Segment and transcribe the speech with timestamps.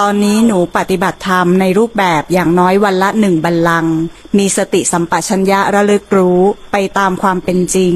[0.00, 3.96] ตอนนี้หนูปฏิบัติธรรมในรูปแบบอย่างน้อยวันละหนึ่งบัลลังก์
[4.38, 6.40] มีสติสัมปชัญญะระลึกรู้
[6.72, 7.94] ไปตามความเป็นจริง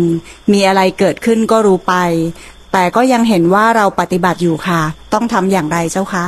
[0.52, 1.94] มีอะไรเกิดขึ้นก็รู้ไป
[2.72, 4.80] แต่ก็ยังเห็นว่าเราปฏิบัติอยู่ค่ะ
[5.14, 6.26] ต้องทำอย่างไรเจ้าคะ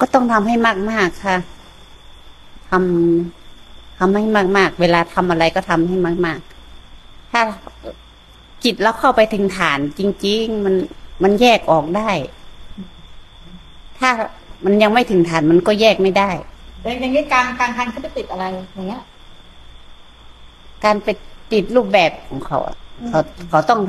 [0.00, 0.54] ก็ต้องทำให้
[0.90, 1.36] มากๆค่ะ
[2.70, 4.24] ทำทำให้
[4.56, 6.40] มาก ๆ เวลาทำอะไรก็ทำให้มาก
[6.86, 7.42] ๆ ถ้า
[8.64, 10.74] จิตเราเข้าไปถึงฐานจริง ๆ มัน
[11.22, 12.10] มันแยกออกได้
[13.98, 14.10] ถ้า
[14.64, 16.30] มันยังไม่ถึงฐานมันก็แยกไม่ได้
[16.82, 19.02] แล้วอย่างนี้การการทันเขาไปติดอะไรอย่างเงี้ย
[20.84, 21.08] การไป
[21.52, 22.76] ติดรูปแบบของเขาอะ
[23.08, 23.20] เขา
[23.50, 23.80] เขาต้อง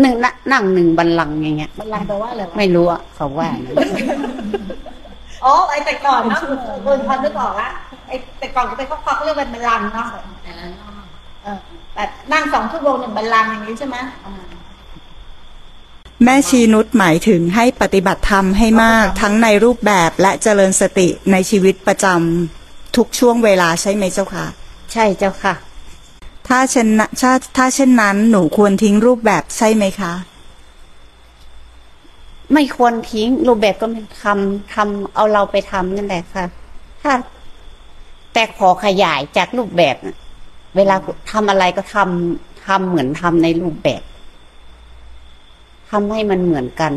[0.00, 3.72] หนึ่งนนั่งหนึ่งบัลลังก์อย่างเงี้ยบัลลังก์แปลว่าอะไรวะไม่รู้อะเขาว่านะ
[5.44, 6.40] อ๋อไอแต่ก่อนเนาะ
[6.84, 7.68] เออพอนึกออกละ
[8.08, 10.06] ไอแต่ก่อนก็ไปเขาเขาเรียกว่าบัลลังก์เนาะ
[11.44, 11.58] เออ
[11.94, 14.34] แต่นั่งสองชั่วโมงหนึ่งบัลลังก์อย่างนี้ใช่ไหมอ่า
[16.24, 24.46] แม่ชีนุชหมายถึงให้ปฏิบัติธรรมให้มากทั้งในรูปแบบและเจริญสติในชีวิตประจำทุกช่วงเวลาใช่ไหมเจ้าคะ
[24.92, 25.54] ใช่เจ้าค่ะ
[26.48, 30.12] ถ้าเช่นนั้นถ้าถ้าเช่นนั้นหนูควรทิ้งรูปแบบใช่ไหมคะ
[32.52, 36.44] ไม่ควรทิ้งรูปแบบก็เป็นทำทำเอาเราไปทำนั่นแหละค่ะ
[37.02, 37.12] ถ้า
[38.32, 40.16] แต่ขอขยายจากรูปแบบน่ะ
[40.76, 40.96] เวลา
[41.32, 44.02] ทำอะไรก็ทำทำเหมือนทำในรูปแบบ
[45.90, 46.92] ทำให้มันเหมือนกัน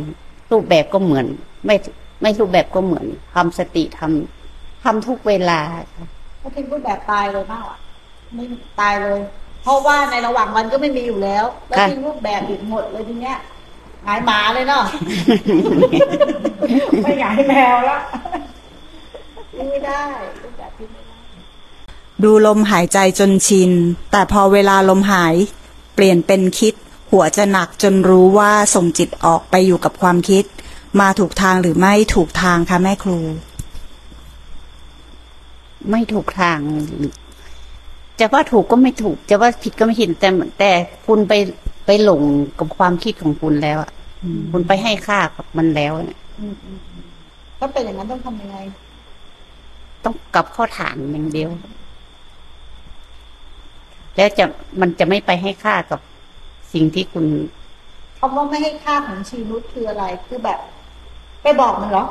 [0.51, 1.25] รูปแบบก็เหมือน
[1.65, 1.75] ไม่
[2.21, 5.59] ไม่รูปแบบก็เหมือนทำสติทำทำทุกเวลา
[5.95, 6.07] ค่ะ
[6.41, 7.77] ถ้าทิ้งรูปแบบตายเลยมากอะ
[8.35, 8.43] ไม่
[8.79, 9.19] ตายเลย
[9.63, 13.37] เพราะว่าในระหว่างวันก็ไม่มีอยู่แล้ว แล้วทิ้งรูปแบบอีกหมดเลยทีเนี้ย
[14.05, 14.83] หายหมาเลยเนาะ
[17.03, 17.97] ไม่หายแมวละ
[19.53, 20.01] ทิ้งไม่ได้
[20.43, 21.17] รูปแบบทิ้งไม่ได้
[22.23, 23.71] ดูลมหายใจจนชิน
[24.11, 25.35] แต่พอเวลาลมหาย
[25.95, 26.73] เปลี่ยนเป็นคิด
[27.11, 30.45] หัวจะหนักจนรู้ว่าส่งจิตออกไปอยู่กับความคิด
[30.99, 33.19] มาถูกทางหรือไม่ถูกทางคะแม่ครู
[35.91, 36.59] ไม่ถูกทาง
[38.19, 40.71] จะว่าถูกก็ไม่ถูก จะว่าผิดก็ไม่ผิดแต่แต่
[41.07, 41.33] คุณไป
[41.85, 42.21] ไปหลง
[42.59, 43.91] กับความคิดของคุณแล้วอะ
[44.51, 47.03] คุณไปให้ค่ากับมันแล้วเนี่ยอืมอืมอืม
[47.59, 48.57] ถ้าเป็นอย่างนั้นต้องทำยังไง
[50.03, 51.49] ต้องกลับเข้าฐานอย่างเดียว
[54.15, 54.45] แล้วจะ
[54.81, 55.99] มันจะไม่ไปให้ค่ากับ
[56.73, 57.25] สิ่งที่คุณ
[58.19, 60.59] คำว่าไม่ให้ค่าของชีนุชคืออะไรคือแบบ
[61.41, 62.05] ไปบอกมันเหรอ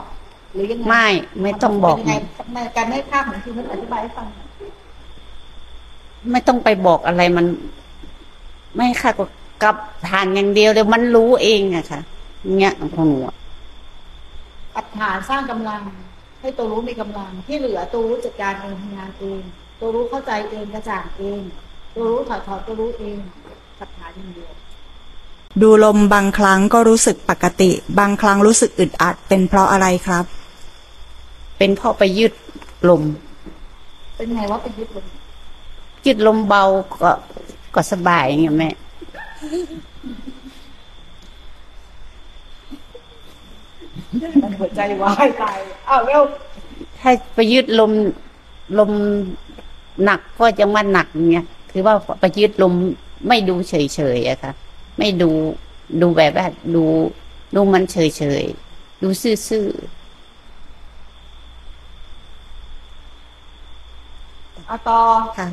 [0.53, 1.06] หรือยังไงไม่
[1.43, 4.49] ไม่ต้องบอกเป็นยังไงทำไมการไม่ให้ค่าของชีนุชอธิบายให้ฟังหน่อย
[6.31, 7.47] ไม่ต้องไปบอกอะไรมัน
[8.75, 9.28] ไม่ให้ค่ากับ
[9.62, 9.77] กับ
[10.09, 12.00] ฐานอย่างเดียวเลยมันรู้เองอะค่ะ
[12.59, 13.34] เงี้ยของหนูอะ
[14.77, 15.83] อัดฐานสร้างกำลัง
[16.41, 19.41] ให้ตัวรู้มีกำลัง ที่เหลือตัวรู้จัดการเองทำงานเอง
[19.81, 21.41] ตัวรู้เข้าใจเองกระจ่างเอง
[21.95, 23.46] ตัวรู้ถอดถอนตัวรู้เองสั
[24.16, 24.50] ดฐานอย่างเดียว
[25.62, 30.25] ดูลมบางครั้งก็รู้สึกปกติ บางครั้งรู้สึกอึดอัด เป็นเพราะอะไรครับ
[31.59, 32.32] เป็นเพราะไปยืด
[32.88, 33.03] ลม
[34.16, 35.06] เป็นไงว่าเป็นยึดลม
[36.04, 36.65] ยืดลมเบา
[37.03, 37.10] ก็
[37.75, 38.71] ก็สบายอย่างเงี้ยแม่
[44.43, 46.22] มันหัวใจวายตายอ้าวเร็ว
[47.00, 47.93] ถ้าไปยืดลม
[48.78, 48.91] ลม
[50.04, 52.75] หนักก็ยังว่าหนักอย่างเงี้ยคือว่าไปยืดลม
[53.28, 54.53] ไม่ดูเฉยๆอะค่ะ
[54.99, 55.31] ไม่ดู
[56.00, 56.84] ดูแบบว่าดู
[57.54, 57.97] ดูมันเฉ
[58.43, 59.97] ยๆ ดูซื่อๆ
[64.66, 65.00] เอาต่อ
[65.37, 65.44] ค่ะ